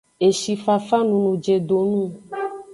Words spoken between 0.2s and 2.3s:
Eshi fafa nunu jedo nung.